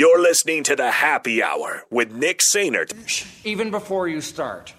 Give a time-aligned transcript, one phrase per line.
[0.00, 2.90] You're listening to the Happy Hour with Nick Sainert
[3.44, 4.72] Even before you start.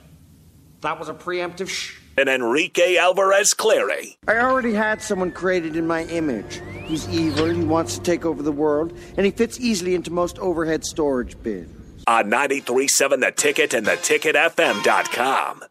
[0.81, 1.99] That was a preemptive shh.
[2.17, 4.17] and Enrique Alvarez Clary.
[4.27, 6.59] I already had someone created in my image.
[6.85, 10.39] He's evil, he wants to take over the world, and he fits easily into most
[10.39, 12.03] overhead storage bins.
[12.07, 15.63] on 937 The Ticket and theticketfm.com.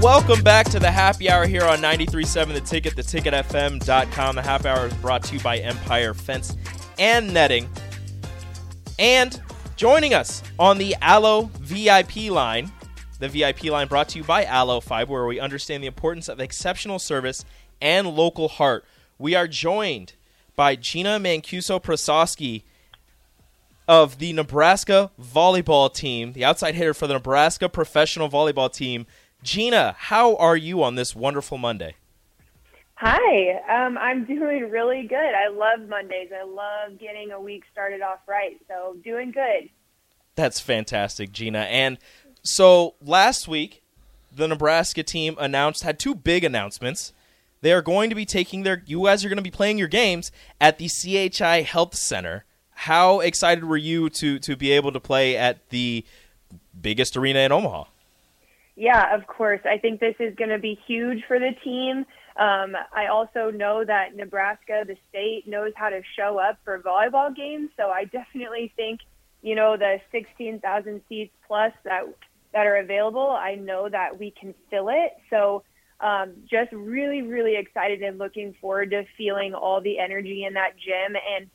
[0.00, 4.34] Welcome back to the happy hour here on 93.7 The Ticket, theticketfm.com.
[4.34, 6.56] The happy hour is brought to you by Empire Fence
[6.98, 7.68] and Netting.
[8.98, 9.38] And
[9.76, 12.72] joining us on the Allo VIP line,
[13.18, 16.40] the VIP line brought to you by Allo Fiber, where we understand the importance of
[16.40, 17.44] exceptional service
[17.82, 18.86] and local heart.
[19.18, 20.14] We are joined
[20.56, 22.62] by Gina Mancuso Prososki
[23.86, 29.04] of the Nebraska volleyball team, the outside hitter for the Nebraska professional volleyball team.
[29.42, 31.94] Gina, how are you on this wonderful Monday?
[32.94, 35.16] Hi, um, I'm doing really good.
[35.16, 36.30] I love Mondays.
[36.38, 38.60] I love getting a week started off right.
[38.68, 39.70] So, doing good.
[40.34, 41.60] That's fantastic, Gina.
[41.60, 41.98] And
[42.42, 43.82] so last week,
[44.34, 47.12] the Nebraska team announced had two big announcements.
[47.62, 49.88] They are going to be taking their you guys are going to be playing your
[49.88, 50.30] games
[50.60, 52.44] at the CHI Health Center.
[52.70, 56.04] How excited were you to to be able to play at the
[56.80, 57.84] biggest arena in Omaha?
[58.80, 59.60] Yeah, of course.
[59.66, 62.06] I think this is going to be huge for the team.
[62.38, 67.36] Um, I also know that Nebraska, the state, knows how to show up for volleyball
[67.36, 67.68] games.
[67.76, 69.00] So I definitely think,
[69.42, 72.04] you know, the 16,000 seats plus that
[72.54, 75.12] that are available, I know that we can fill it.
[75.28, 75.62] So
[76.00, 80.72] um, just really, really excited and looking forward to feeling all the energy in that
[80.78, 81.16] gym.
[81.36, 81.50] And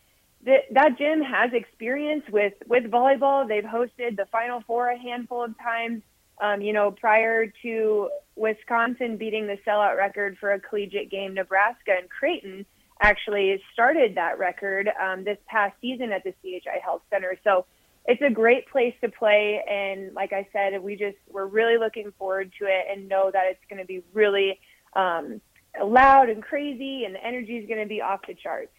[0.46, 3.48] th- that gym has experience with with volleyball.
[3.48, 6.04] They've hosted the Final Four a handful of times.
[6.42, 11.96] Um, you know, prior to Wisconsin beating the sellout record for a collegiate game, Nebraska
[11.98, 12.66] and Creighton
[13.02, 17.38] actually started that record um, this past season at the CHI Health Center.
[17.44, 17.66] So
[18.06, 22.14] it's a great place to play, and like I said, we just we're really looking
[22.18, 24.60] forward to it, and know that it's going to be really
[24.96, 25.42] um,
[25.84, 28.72] loud and crazy, and the energy is going to be off the charts.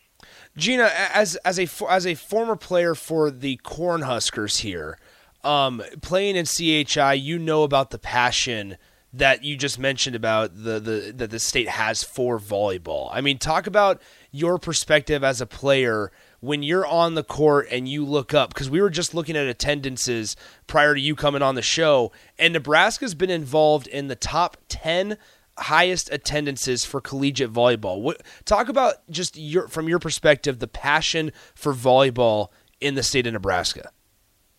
[0.56, 4.99] Gina, as as a as a former player for the Cornhuskers here,
[5.47, 8.77] um, playing in CHI, you know about the passion
[9.12, 13.09] that you just mentioned about the, the that the state has for volleyball.
[13.12, 17.89] I mean, talk about your perspective as a player when you're on the court and
[17.89, 20.37] you look up because we were just looking at attendances
[20.67, 25.17] prior to you coming on the show, and Nebraska's been involved in the top ten
[25.59, 28.03] highest attendances for collegiate volleyball.
[28.03, 32.49] What talk about just your from your perspective the passion for volleyball
[32.81, 33.91] in the state of Nebraska?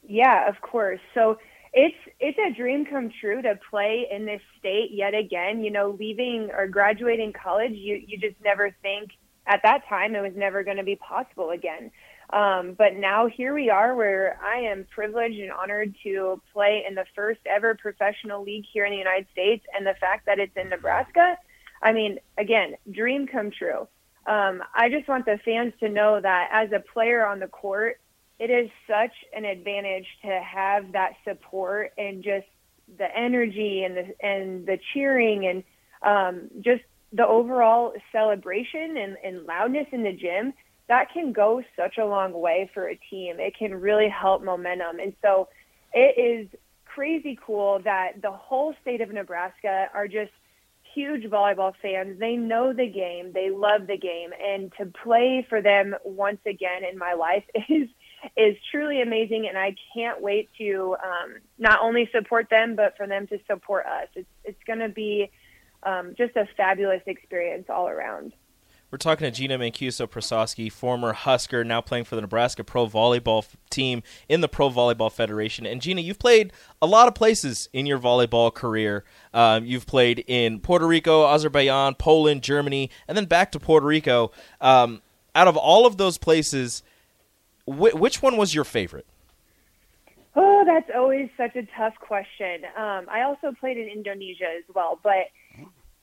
[0.07, 1.01] Yeah, of course.
[1.13, 1.37] So
[1.73, 5.63] it's it's a dream come true to play in this state yet again.
[5.63, 9.11] You know, leaving or graduating college, you you just never think
[9.45, 11.91] at that time it was never going to be possible again.
[12.29, 16.95] Um, but now here we are, where I am privileged and honored to play in
[16.95, 20.55] the first ever professional league here in the United States, and the fact that it's
[20.55, 21.37] in Nebraska.
[21.81, 23.87] I mean, again, dream come true.
[24.25, 27.99] Um, I just want the fans to know that as a player on the court,
[28.39, 32.45] it is such an advantage to have that support and just
[32.97, 35.63] the energy and the and the cheering and
[36.03, 40.53] um, just the overall celebration and, and loudness in the gym
[40.87, 43.39] that can go such a long way for a team.
[43.39, 44.99] It can really help momentum.
[44.99, 45.49] And so
[45.93, 46.47] it is
[46.85, 50.31] crazy cool that the whole state of Nebraska are just
[50.95, 52.19] huge volleyball fans.
[52.19, 56.83] They know the game, they love the game, and to play for them once again
[56.89, 57.89] in my life is
[58.35, 63.07] is truly amazing, and I can't wait to um, not only support them but for
[63.07, 64.07] them to support us.
[64.15, 65.31] It's it's going to be
[65.83, 68.33] um, just a fabulous experience all around.
[68.89, 73.45] We're talking to Gina Mancuso Prososki, former Husker, now playing for the Nebraska Pro Volleyball
[73.69, 75.65] team in the Pro Volleyball Federation.
[75.65, 79.03] And Gina, you've played a lot of places in your volleyball career.
[79.33, 84.31] Um, you've played in Puerto Rico, Azerbaijan, Poland, Germany, and then back to Puerto Rico.
[84.61, 85.01] Um,
[85.35, 86.81] out of all of those places,
[87.67, 89.05] wh- which one was your favorite?
[90.35, 92.61] Oh, that's always such a tough question.
[92.77, 95.27] Um, I also played in Indonesia as well, but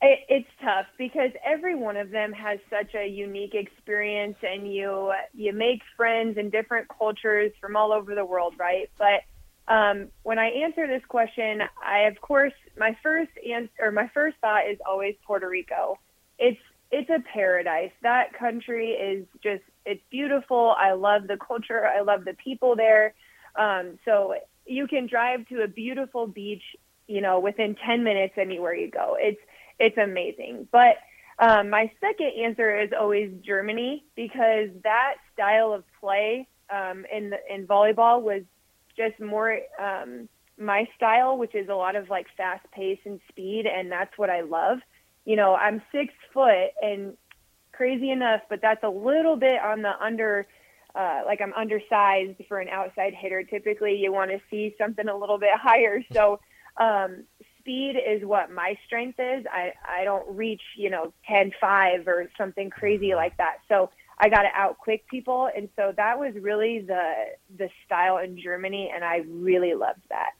[0.03, 5.13] it, it's tough because every one of them has such a unique experience, and you
[5.33, 8.91] you make friends in different cultures from all over the world, right?
[8.99, 9.23] But
[9.73, 14.37] um, when I answer this question, I of course my first answer or my first
[14.41, 15.99] thought is always Puerto Rico.
[16.39, 16.61] It's
[16.91, 17.93] it's a paradise.
[18.03, 20.75] That country is just it's beautiful.
[20.79, 21.87] I love the culture.
[21.87, 23.15] I love the people there.
[23.57, 24.35] Um, so
[24.67, 26.63] you can drive to a beautiful beach,
[27.07, 29.17] you know, within 10 minutes anywhere you go.
[29.19, 29.41] It's
[29.79, 30.69] it's amazing.
[30.71, 30.97] But
[31.39, 37.39] um, my second answer is always Germany because that style of play um, in the,
[37.53, 38.43] in volleyball was
[38.97, 40.29] just more um,
[40.59, 44.31] my style, which is a lot of like fast pace and speed, and that's what
[44.31, 44.79] I love.
[45.25, 47.17] You know, I'm six foot and
[47.73, 50.47] crazy enough, but that's a little bit on the under.
[50.95, 53.43] Uh, like I'm undersized for an outside hitter.
[53.43, 56.05] Typically, you want to see something a little bit higher.
[56.13, 56.39] So,
[56.77, 57.25] um,
[57.65, 59.45] speed is what my strength is.
[59.51, 63.57] I, I don't reach, you know, 10 5 or something crazy like that.
[63.69, 65.49] So I got to out quick people.
[65.57, 67.13] And so that was really the,
[67.57, 68.93] the style in Germany.
[68.95, 70.31] And I really loved that.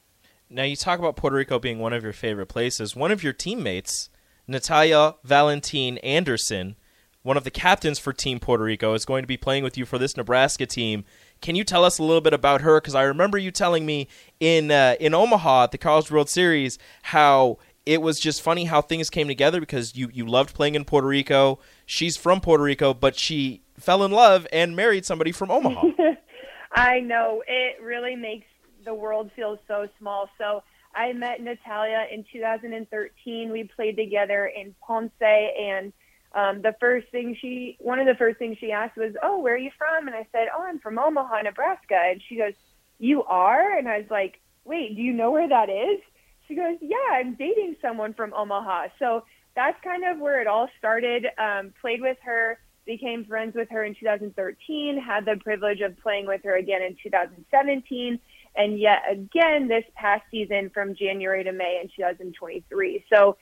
[0.49, 2.95] Now, you talk about Puerto Rico being one of your favorite places.
[2.95, 4.09] One of your teammates,
[4.47, 6.75] Natalia Valentin Anderson,
[7.23, 9.85] one of the captains for Team Puerto Rico, is going to be playing with you
[9.85, 11.03] for this Nebraska team.
[11.41, 12.79] Can you tell us a little bit about her?
[12.79, 14.07] Because I remember you telling me
[14.39, 18.81] in uh, in Omaha at the College World Series how it was just funny how
[18.81, 21.59] things came together because you you loved playing in Puerto Rico.
[21.85, 25.87] She's from Puerto Rico, but she fell in love and married somebody from Omaha.
[26.71, 28.47] I know it really makes
[28.85, 30.29] the world feel so small.
[30.37, 30.63] So
[30.95, 33.51] I met Natalia in 2013.
[33.51, 35.91] We played together in Ponce and
[36.35, 39.55] um, the first thing she, one of the first things she asked was, "Oh, where
[39.55, 42.53] are you from?" And I said, "Oh, I'm from Omaha, Nebraska." And she goes,
[42.99, 46.01] "You are?" And I was like, "Wait, do you know where that is?"
[46.47, 49.23] She goes, "Yeah, I'm dating someone from Omaha." So
[49.55, 51.25] that's kind of where it all started.
[51.37, 54.97] Um, played with her, became friends with her in 2013.
[54.99, 58.19] Had the privilege of playing with her again in 2017,
[58.55, 63.05] and yet again this past season from January to May in 2023.
[63.11, 63.37] So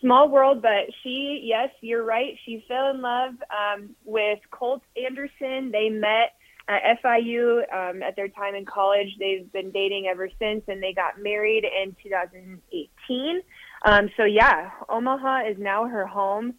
[0.00, 2.38] small world, but she, yes, you're right.
[2.44, 5.70] She fell in love um, with Colt Anderson.
[5.72, 6.34] They met
[6.68, 9.16] at FIU um, at their time in college.
[9.18, 13.40] They've been dating ever since, and they got married in 2018.
[13.84, 16.54] Um, so yeah, Omaha is now her home.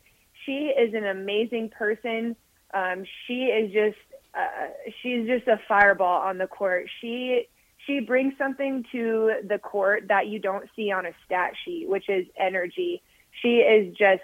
[0.45, 2.35] She is an amazing person.
[2.73, 3.97] Um, she is just
[4.33, 4.67] uh,
[5.01, 6.89] she's just a fireball on the court.
[7.01, 7.47] She
[7.85, 12.09] she brings something to the court that you don't see on a stat sheet, which
[12.09, 13.01] is energy
[13.41, 14.23] she is just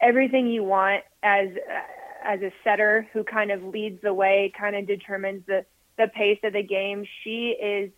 [0.00, 1.48] everything you want as
[2.22, 5.64] as a setter who kind of leads the way, kind of determines the
[5.96, 7.06] the pace of the game.
[7.22, 7.90] She is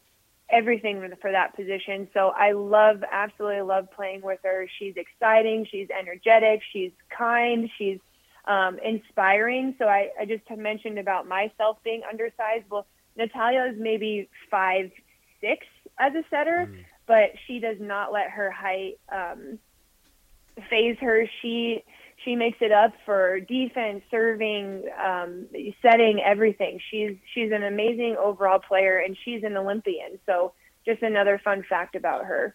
[0.50, 2.08] everything for that position.
[2.12, 4.66] So I love, absolutely love playing with her.
[4.78, 5.66] She's exciting.
[5.70, 6.60] She's energetic.
[6.72, 7.70] She's kind.
[7.78, 7.98] She's
[8.44, 9.76] um, inspiring.
[9.78, 12.64] So I, I just mentioned about myself being undersized.
[12.68, 14.90] Well, Natalia is maybe five
[15.40, 15.66] six
[15.98, 16.84] as a setter, mm.
[17.06, 19.58] but she does not let her height um,
[20.70, 21.26] phase her.
[21.40, 21.82] She
[22.24, 25.46] she makes it up for defense, serving, um,
[25.82, 26.78] setting, everything.
[26.90, 30.18] She's she's an amazing overall player, and she's an Olympian.
[30.26, 30.52] So
[30.86, 32.54] just another fun fact about her.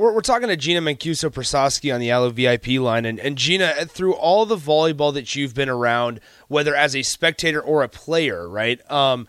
[0.00, 3.04] We're, we're talking to Gina Mancuso Prososki on the Allo VIP line.
[3.04, 7.60] And, and Gina, through all the volleyball that you've been around, whether as a spectator
[7.60, 9.28] or a player, right, um,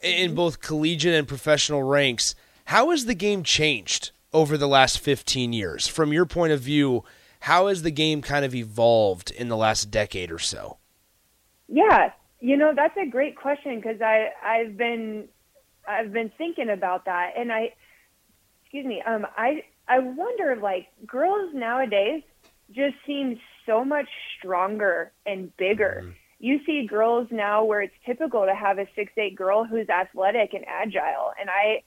[0.00, 2.36] in both collegiate and professional ranks,
[2.66, 5.88] how has the game changed over the last 15 years?
[5.88, 7.02] From your point of view,
[7.40, 10.78] how has the game kind of evolved in the last decade or so?
[11.66, 15.26] Yeah, you know that's a great question because I I've been
[15.88, 17.72] I've been thinking about that, and I
[18.62, 22.22] excuse me um I I wonder like girls nowadays
[22.70, 24.08] just seem so much
[24.38, 26.00] stronger and bigger.
[26.02, 26.12] Mm-hmm.
[26.40, 30.54] You see girls now where it's typical to have a six eight girl who's athletic
[30.54, 31.82] and agile, and I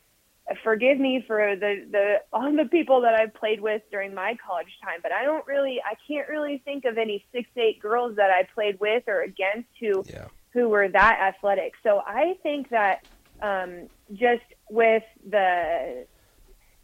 [0.63, 4.77] forgive me for the the all the people that I've played with during my college
[4.83, 8.29] time, but I don't really I can't really think of any six eight girls that
[8.29, 10.27] I played with or against who yeah.
[10.53, 11.73] who were that athletic.
[11.83, 13.05] So I think that
[13.41, 16.05] um, just with the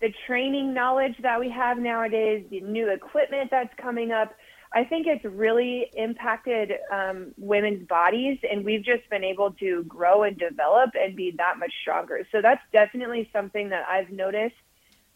[0.01, 4.33] the training knowledge that we have nowadays, the new equipment that's coming up,
[4.73, 10.23] I think it's really impacted um, women's bodies, and we've just been able to grow
[10.23, 12.25] and develop and be that much stronger.
[12.31, 14.55] So that's definitely something that I've noticed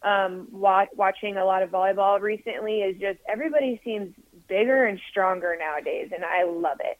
[0.02, 2.80] um, watching a lot of volleyball recently.
[2.80, 4.14] Is just everybody seems
[4.46, 6.98] bigger and stronger nowadays, and I love it.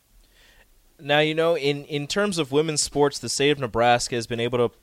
[0.98, 4.40] Now you know in in terms of women's sports, the state of Nebraska has been
[4.40, 4.74] able to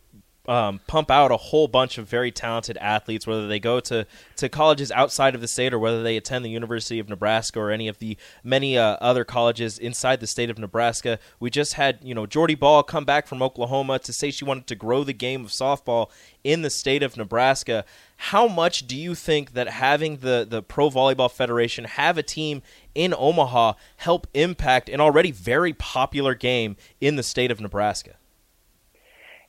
[0.47, 4.49] um, pump out a whole bunch of very talented athletes, whether they go to, to
[4.49, 7.87] colleges outside of the state or whether they attend the University of Nebraska or any
[7.87, 11.17] of the many uh, other colleges inside the state of Nebraska.
[11.39, 14.67] We just had, you know, Jordy Bahl come back from Oklahoma to say she wanted
[14.67, 16.09] to grow the game of softball
[16.43, 17.85] in the state of Nebraska.
[18.17, 22.61] How much do you think that having the, the Pro Volleyball Federation have a team
[22.93, 28.15] in Omaha help impact an already very popular game in the state of Nebraska?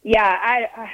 [0.05, 0.91] Yeah, I,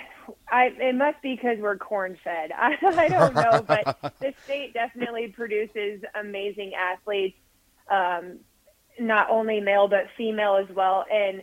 [0.49, 2.53] I, it must be because we're corn fed.
[2.57, 7.37] I, I don't know, but the state definitely produces amazing athletes,
[7.91, 8.39] um,
[9.01, 11.05] not only male but female as well.
[11.13, 11.43] And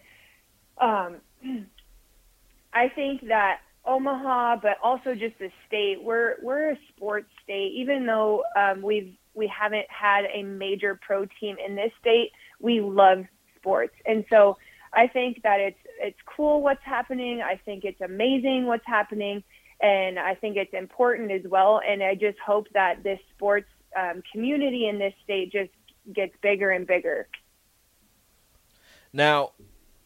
[0.80, 1.18] um,
[2.74, 7.74] I think that Omaha, but also just the state, we're we're a sports state.
[7.76, 12.32] Even though um, we've we haven't had a major pro team in this state,
[12.62, 13.26] we love
[13.58, 14.58] sports, and so
[14.94, 17.42] I think that it's it's cool what's happening.
[17.42, 19.44] I think it's amazing what's happening,
[19.82, 21.82] and I think it's important as well.
[21.88, 25.72] And I just hope that this sports um, community in this state just
[26.14, 27.28] gets bigger and bigger.
[29.14, 29.52] Now,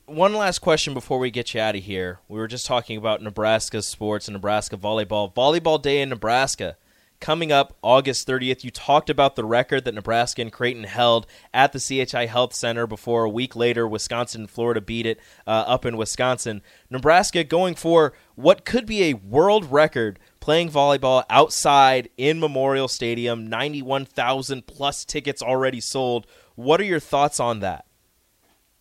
[0.05, 2.19] one last question before we get you out of here.
[2.27, 5.33] We were just talking about Nebraska sports and Nebraska volleyball.
[5.33, 6.75] Volleyball Day in Nebraska
[7.21, 8.63] coming up August 30th.
[8.65, 12.85] You talked about the record that Nebraska and Creighton held at the CHI Health Center
[12.85, 16.61] before a week later Wisconsin and Florida beat it uh, up in Wisconsin.
[16.89, 23.47] Nebraska going for what could be a world record playing volleyball outside in Memorial Stadium,
[23.47, 26.25] 91,000 plus tickets already sold.
[26.55, 27.85] What are your thoughts on that?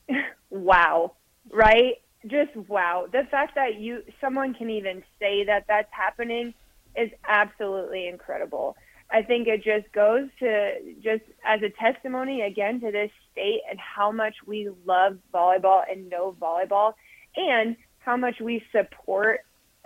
[0.50, 1.12] wow,
[1.52, 1.96] right?
[2.26, 3.06] Just wow.
[3.10, 6.52] The fact that you someone can even say that that's happening
[6.96, 8.76] is absolutely incredible.
[9.12, 13.78] I think it just goes to just as a testimony again to this state and
[13.78, 16.94] how much we love volleyball and know volleyball
[17.36, 19.40] and how much we support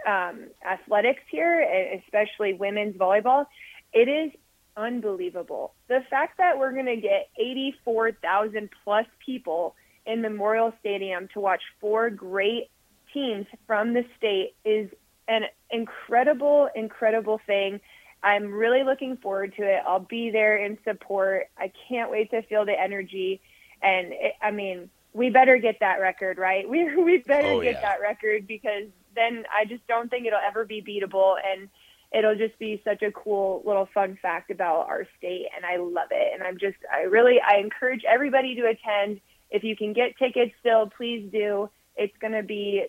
[0.07, 1.61] um, athletics here,
[2.05, 3.47] especially women's volleyball.
[3.93, 4.33] It is
[4.77, 5.75] unbelievable.
[5.89, 11.63] The fact that we're going to get 84,000 plus people in Memorial Stadium to watch
[11.81, 12.71] four great
[13.13, 14.91] teams from the state is
[15.29, 17.81] an incredible, incredible thing.
[18.23, 19.83] I'm really looking forward to it.
[19.87, 21.49] I'll be there in support.
[21.59, 23.41] I can't wait to feel the energy.
[23.83, 26.69] And it, I mean, we better get that record, right?
[26.75, 27.81] We we better oh, get yeah.
[27.83, 31.69] that record because then I just don't think it'll ever be beatable and
[32.13, 36.09] it'll just be such a cool little fun fact about our state and I love
[36.11, 36.33] it.
[36.35, 39.21] And I'm just I really I encourage everybody to attend.
[39.51, 41.71] If you can get tickets still, please do.
[41.97, 42.87] It's going to be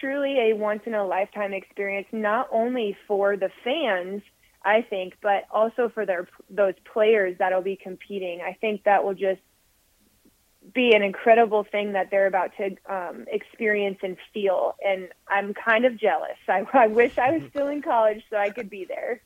[0.00, 4.22] truly a once in a lifetime experience, not only for the fans,
[4.64, 8.40] I think, but also for their those players that'll be competing.
[8.40, 9.40] I think that will just
[10.72, 14.74] be an incredible thing that they're about to um, experience and feel.
[14.84, 16.38] And I'm kind of jealous.
[16.48, 19.20] I, I wish I was still in college so I could be there.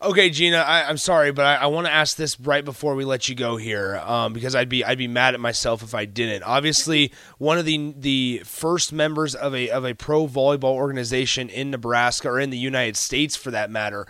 [0.00, 3.04] Okay, Gina, I, am sorry, but I, I want to ask this right before we
[3.04, 6.04] let you go here, um, because I'd be I'd be mad at myself if I
[6.04, 6.42] didn't.
[6.42, 11.70] Obviously, one of the the first members of a of a pro volleyball organization in
[11.70, 14.06] Nebraska or in the United States, for that matter.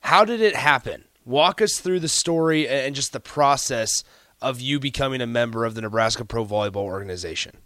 [0.00, 1.04] How did it happen?
[1.24, 4.04] Walk us through the story and just the process
[4.40, 7.56] of you becoming a member of the Nebraska Pro Volleyball Organization.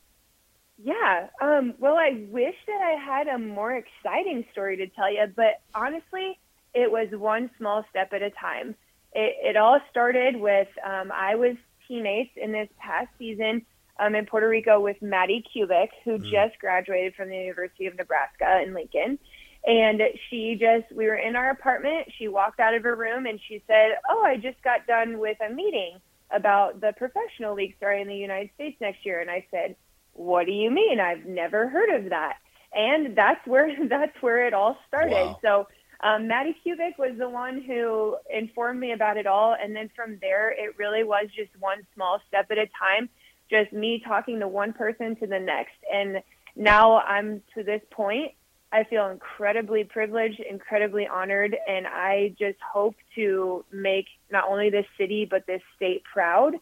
[0.83, 1.29] Yeah.
[1.43, 5.61] Um, well, I wish that I had a more exciting story to tell you, but
[5.75, 6.39] honestly,
[6.75, 8.75] it was one small step at a time.
[9.13, 11.57] It, it all started with um, I was
[11.89, 13.67] teammates in this past season
[13.99, 16.31] um, in Puerto Rico with Madi Kubik, who mm.
[16.31, 19.19] just graduated from the University of Nebraska in Lincoln.
[19.67, 20.01] And
[20.31, 22.07] she just, we were in our apartment.
[22.19, 25.37] She walked out of her room and she said, Oh, I just got done with
[25.47, 25.99] a meeting
[26.31, 29.21] about the professional league starting in the United States next year.
[29.21, 29.77] And I said,
[30.15, 30.99] What do you mean?
[30.99, 32.39] I've never heard of that.
[32.73, 35.13] And that's where that's where it all started.
[35.13, 35.39] Wow.
[35.43, 35.69] So
[36.03, 40.19] um, Madi Kubik was the one who informed me about it all, and then from
[40.21, 43.09] there, it really was just one small step at a time,
[43.51, 45.77] just me talking to one person to the next.
[45.93, 46.23] And
[46.57, 48.33] now I'm to this point.
[48.73, 54.87] I feel incredibly privileged, incredibly honored, and I just hope to make not only this
[54.97, 56.55] city but this state proud.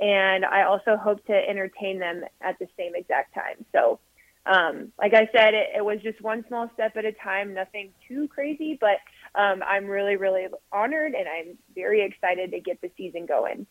[0.00, 3.66] And I also hope to entertain them at the same exact time.
[3.72, 4.00] So
[4.46, 7.92] um, like I said, it, it, was just one small step at a time, nothing
[8.08, 8.96] too crazy, but
[9.34, 13.66] um, I'm really, really honored and I'm very excited to get the season going.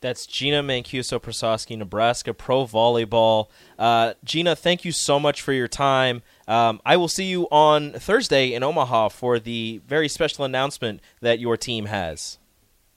[0.00, 3.48] That's Gina Mancuso Prososki, Nebraska Pro Volleyball.
[3.78, 6.22] Uh, Gina, thank you so much for your time.
[6.46, 11.40] Um, I will see you on Thursday in Omaha for the very special announcement that
[11.40, 12.38] your team has.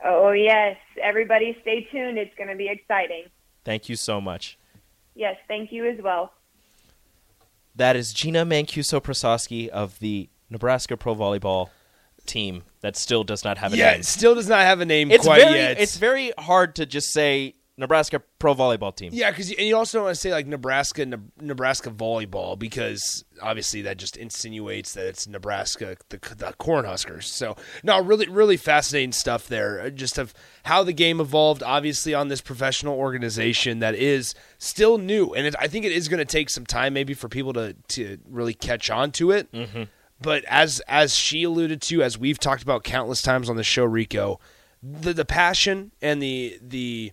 [0.04, 0.78] Oh, yes.
[1.02, 2.20] Everybody stay tuned.
[2.20, 3.26] It's going to be exciting.
[3.64, 4.60] Thank you so much.
[5.16, 6.32] Yes, thank you as well.
[7.76, 11.70] That is Gina Mancuso Prososki of the Nebraska Pro Volleyball
[12.26, 14.00] team that still does not have a yeah, name.
[14.00, 15.80] Yeah, still does not have a name it's quite very, yet.
[15.80, 19.10] It's very hard to just say Nebraska pro volleyball team.
[19.12, 21.06] Yeah, because you also don't want to say like Nebraska
[21.42, 27.24] Nebraska volleyball because obviously that just insinuates that it's Nebraska the, the Cornhuskers.
[27.24, 29.82] So no, really really fascinating stuff there.
[29.82, 30.34] Uh, just of
[30.64, 35.56] how the game evolved, obviously on this professional organization that is still new, and it,
[35.60, 38.54] I think it is going to take some time maybe for people to to really
[38.54, 39.52] catch on to it.
[39.52, 39.84] Mm-hmm.
[40.22, 43.86] But as as she alluded to, as we've talked about countless times on the show,
[43.86, 44.40] Rico,
[44.84, 47.12] the the passion and the the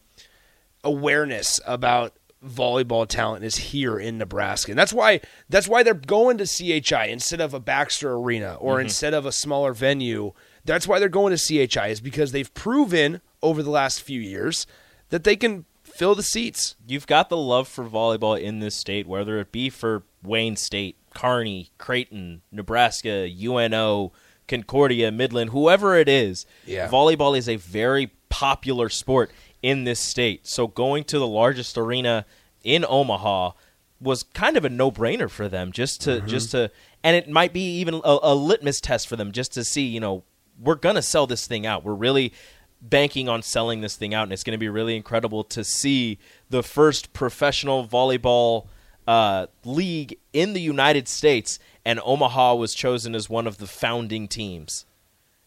[0.85, 4.73] awareness about volleyball talent is here in Nebraska.
[4.73, 8.75] And that's why that's why they're going to CHI instead of a Baxter Arena or
[8.75, 8.83] mm-hmm.
[8.83, 10.33] instead of a smaller venue.
[10.65, 14.67] That's why they're going to CHI is because they've proven over the last few years
[15.09, 16.77] that they can fill the seats.
[16.87, 20.97] You've got the love for volleyball in this state, whether it be for Wayne State,
[21.15, 24.13] Kearney, Creighton, Nebraska, UNO,
[24.47, 26.47] Concordia, Midland, whoever it is.
[26.67, 26.89] Yeah.
[26.89, 29.31] Volleyball is a very popular sport
[29.63, 30.47] in this state.
[30.47, 32.25] So going to the largest arena
[32.63, 33.53] in Omaha
[34.01, 36.27] was kind of a no-brainer for them just to mm-hmm.
[36.27, 36.71] just to
[37.03, 40.01] and it might be even a, a litmus test for them just to see, you
[40.01, 40.25] know,
[40.61, 41.85] we're going to sell this thing out.
[41.85, 42.33] We're really
[42.81, 46.19] banking on selling this thing out and it's going to be really incredible to see
[46.49, 48.67] the first professional volleyball
[49.07, 54.29] uh, league in the United States and Omaha was chosen as one of the founding
[54.29, 54.85] teams.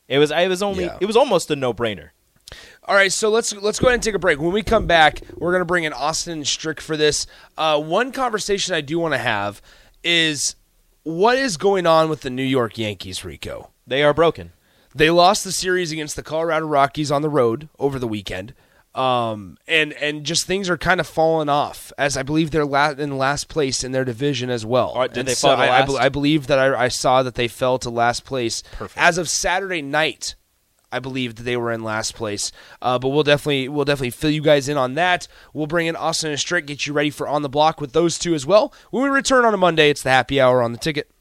[0.07, 0.97] It was it was only yeah.
[0.99, 2.09] it was almost a no-brainer.
[2.85, 4.39] All right, so let's let's go ahead and take a break.
[4.39, 7.27] When we come back, we're going to bring in Austin Strick for this.
[7.57, 9.61] Uh, one conversation I do want to have
[10.03, 10.55] is
[11.03, 13.69] what is going on with the New York Yankees, Rico?
[13.85, 14.51] They are broken.
[14.95, 18.53] They lost the series against the Colorado Rockies on the road over the weekend.
[18.93, 22.89] Um, and and just things are kind of falling off as I believe they're la-
[22.89, 24.93] in last place in their division as well.
[24.97, 27.35] Right, did and they so fall I, I, I, believe that I, I, saw that
[27.35, 29.01] they fell to last place Perfect.
[29.01, 30.35] as of Saturday night.
[30.91, 32.51] I believe that they were in last place.
[32.81, 35.27] Uh, but we'll definitely we'll definitely fill you guys in on that.
[35.53, 38.17] We'll bring in Austin and Strick, get you ready for on the block with those
[38.19, 38.73] two as well.
[38.89, 41.11] When we return on a Monday, it's the happy hour on the ticket.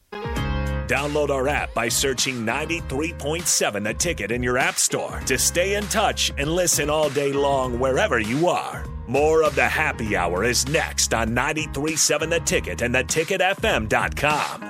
[0.90, 5.85] Download our app by searching 93.7 The Ticket in your app store to stay in
[5.85, 8.85] touch and listen all day long wherever you are.
[9.06, 14.69] More of the happy hour is next on 93.7 The Ticket and theticketfm.com.